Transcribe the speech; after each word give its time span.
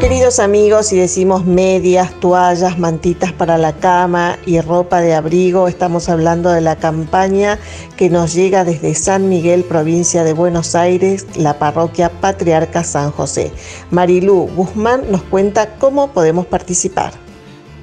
Queridos 0.00 0.38
amigos, 0.38 0.86
si 0.86 0.96
decimos 0.96 1.44
medias, 1.44 2.12
toallas, 2.20 2.78
mantitas 2.78 3.32
para 3.32 3.58
la 3.58 3.72
cama 3.72 4.38
y 4.46 4.60
ropa 4.60 5.00
de 5.00 5.12
abrigo, 5.12 5.66
estamos 5.66 6.08
hablando 6.08 6.50
de 6.50 6.60
la 6.60 6.76
campaña 6.76 7.58
que 7.96 8.08
nos 8.08 8.32
llega 8.32 8.62
desde 8.62 8.94
San 8.94 9.28
Miguel, 9.28 9.64
provincia 9.64 10.22
de 10.22 10.34
Buenos 10.34 10.76
Aires, 10.76 11.26
la 11.36 11.58
parroquia 11.58 12.10
Patriarca 12.10 12.84
San 12.84 13.10
José. 13.10 13.50
Marilú 13.90 14.48
Guzmán 14.54 15.02
nos 15.10 15.24
cuenta 15.24 15.74
cómo 15.78 16.12
podemos 16.12 16.46
participar. 16.46 17.12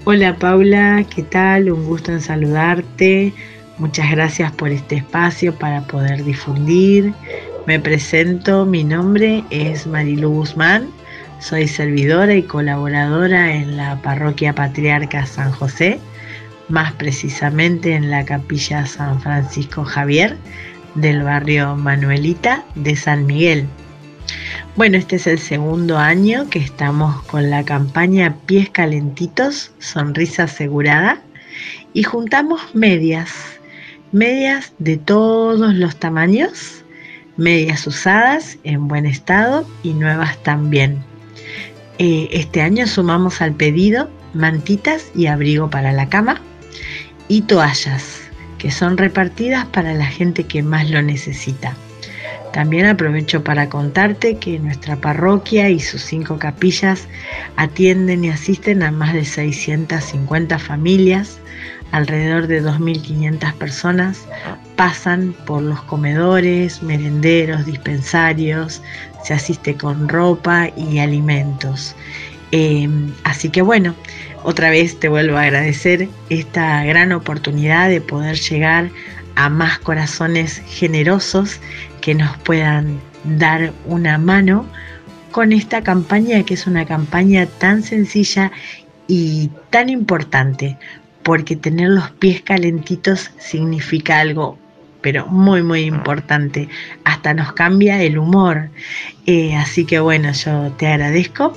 Hola 0.06 0.38
Paula, 0.40 1.06
¿qué 1.14 1.22
tal? 1.22 1.70
Un 1.70 1.86
gusto 1.86 2.14
en 2.14 2.22
saludarte. 2.22 3.34
Muchas 3.78 4.10
gracias 4.10 4.54
por 4.54 4.70
este 4.70 4.96
espacio 4.96 5.54
para 5.54 5.82
poder 5.82 6.24
difundir. 6.24 7.14
Me 7.66 7.78
presento, 7.78 8.66
mi 8.66 8.86
nombre 8.86 9.44
es 9.50 9.86
Marilú 9.86 10.30
Guzmán 10.30 10.88
soy 11.46 11.68
servidora 11.68 12.34
y 12.34 12.42
colaboradora 12.42 13.54
en 13.54 13.78
la 13.78 14.02
parroquia 14.02 14.56
Patriarca 14.56 15.28
San 15.28 15.52
José, 15.52 16.00
más 16.70 16.94
precisamente 16.94 17.94
en 17.94 18.10
la 18.10 18.26
capilla 18.26 18.88
San 18.88 19.22
Francisco 19.22 19.84
Javier 19.84 20.38
del 20.96 21.22
barrio 21.22 21.76
Manuelita 21.76 22.66
de 22.74 22.96
San 22.96 23.28
Miguel. 23.28 23.68
Bueno, 24.76 24.98
este 24.98 25.18
es 25.18 25.28
el 25.28 25.38
segundo 25.38 26.00
año 26.00 26.50
que 26.50 26.58
estamos 26.58 27.22
con 27.26 27.52
la 27.52 27.64
campaña 27.64 28.36
Pies 28.48 28.72
Calentitos, 28.72 29.72
Sonrisa 29.78 30.46
Asegurada, 30.46 31.22
y 31.94 32.02
juntamos 32.02 32.74
medias, 32.74 33.32
medias 34.12 34.74
de 34.80 34.98
todos 34.98 35.76
los 35.76 35.96
tamaños, 35.98 36.84
medias 37.38 37.86
usadas 37.86 38.58
en 38.64 38.88
buen 38.88 39.06
estado 39.06 39.68
y 39.84 39.94
nuevas 39.94 40.42
también. 40.42 41.04
Eh, 41.98 42.28
este 42.32 42.62
año 42.62 42.88
sumamos 42.88 43.42
al 43.42 43.54
pedido 43.54 44.10
mantitas 44.34 45.12
y 45.16 45.28
abrigo 45.28 45.70
para 45.70 45.94
la 45.94 46.10
cama 46.10 46.42
y 47.30 47.42
toallas, 47.42 48.22
que 48.58 48.70
son 48.70 48.98
repartidas 48.98 49.66
para 49.68 49.94
la 49.94 50.06
gente 50.06 50.44
que 50.44 50.62
más 50.62 50.90
lo 50.90 51.02
necesita. 51.02 51.74
También 52.52 52.86
aprovecho 52.86 53.44
para 53.44 53.70
contarte 53.70 54.38
que 54.38 54.60
nuestra 54.60 54.96
parroquia 54.96 55.70
y 55.70 55.80
sus 55.80 56.02
cinco 56.02 56.38
capillas 56.38 57.08
atienden 57.58 58.24
y 58.24 58.30
asisten 58.30 58.84
a 58.84 58.92
más 58.92 59.14
de 59.14 59.26
650 59.26 60.58
familias, 60.60 61.40
alrededor 61.92 62.48
de 62.48 62.64
2.500 62.64 63.54
personas 63.56 64.26
pasan 64.76 65.34
por 65.46 65.62
los 65.62 65.82
comedores, 65.84 66.84
merenderos, 66.84 67.66
dispensarios, 67.66 68.82
se 69.24 69.34
asiste 69.34 69.76
con 69.76 70.08
ropa 70.10 70.70
y 70.76 71.00
alimentos. 71.00 71.96
Em, 72.52 73.12
así 73.24 73.50
que 73.50 73.62
bueno, 73.62 73.96
otra 74.44 74.70
vez 74.70 75.00
te 75.00 75.10
vuelvo 75.10 75.38
a 75.38 75.44
agradecer 75.44 76.08
esta 76.30 76.84
gran 76.84 77.12
oportunidad 77.12 77.90
de 77.90 78.02
poder 78.02 78.38
llegar 78.38 78.90
a 79.36 79.50
más 79.50 79.80
corazones 79.80 80.62
generosos 80.68 81.60
que 82.02 82.14
nos 82.16 82.38
puedan 82.38 83.00
dar 83.24 83.74
una 83.86 84.18
mano 84.18 84.66
con 85.32 85.52
esta 85.52 85.82
campaña 85.82 86.44
que 86.44 86.54
es 86.54 86.68
una 86.68 86.86
campaña 86.86 87.46
tan 87.46 87.84
sencilla 87.84 88.52
y 89.08 89.50
tan 89.70 89.90
importante, 89.90 90.78
porque 91.24 91.56
tener 91.56 91.90
los 91.90 92.12
pies 92.12 92.42
calentitos 92.42 93.32
significa 93.38 94.20
algo 94.20 94.58
pero 95.06 95.28
muy, 95.28 95.62
muy 95.62 95.82
importante. 95.82 96.68
Hasta 97.04 97.36
nos 97.36 97.54
cambia 97.54 98.02
el 98.02 98.18
humor. 98.18 98.70
Eh, 99.28 99.56
así 99.56 99.86
que 99.86 100.00
bueno, 100.00 100.32
yo 100.32 100.72
te 100.80 100.88
agradezco. 100.88 101.56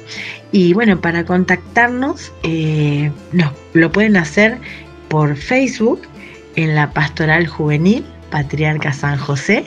Y 0.53 0.75
bueno, 0.75 1.01
para 1.01 1.25
contactarnos, 1.25 2.31
eh, 2.43 3.11
lo 3.73 3.91
pueden 3.91 4.19
hacer 4.19 4.59
por 5.09 5.35
Facebook 5.35 6.03
en 6.57 6.75
la 6.75 6.91
Pastoral 6.91 7.47
Juvenil 7.47 8.05
Patriarca 8.31 8.93
San 8.93 9.17
José. 9.17 9.65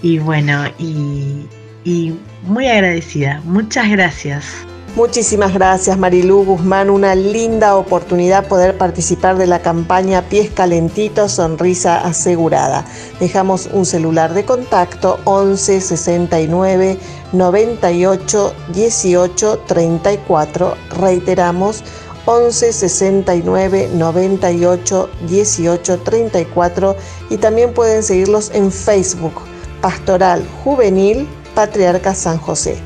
Y 0.00 0.18
bueno, 0.18 0.64
y, 0.78 1.44
y 1.84 2.14
muy 2.44 2.68
agradecida. 2.68 3.42
Muchas 3.44 3.90
gracias. 3.90 4.66
Muchísimas 4.96 5.54
gracias 5.54 5.96
Marilú 5.96 6.44
Guzmán, 6.44 6.90
una 6.90 7.14
linda 7.14 7.76
oportunidad 7.76 8.48
poder 8.48 8.76
participar 8.76 9.38
de 9.38 9.46
la 9.46 9.62
campaña 9.62 10.22
Pies 10.22 10.50
Calentitos, 10.50 11.32
Sonrisa 11.32 12.00
Asegurada. 12.00 12.84
Dejamos 13.20 13.68
un 13.72 13.86
celular 13.86 14.34
de 14.34 14.44
contacto 14.44 15.20
11 15.24 15.80
69 15.80 16.98
98 17.32 18.54
18 18.74 19.58
34. 19.60 20.76
Reiteramos 20.98 21.84
11 22.26 22.72
69 22.72 23.90
98 23.94 25.10
18 25.28 25.98
34 26.00 26.96
y 27.30 27.36
también 27.36 27.72
pueden 27.74 28.02
seguirlos 28.02 28.50
en 28.52 28.72
Facebook 28.72 29.34
Pastoral 29.80 30.44
Juvenil 30.64 31.28
Patriarca 31.54 32.12
San 32.12 32.38
José 32.38 32.82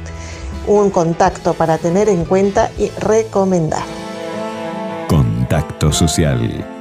un 0.66 0.90
contacto 0.90 1.54
para 1.54 1.78
tener 1.78 2.08
en 2.08 2.24
cuenta 2.24 2.70
y 2.78 2.88
recomendar. 3.00 3.84
Contacto 5.08 5.92
social 5.92 6.73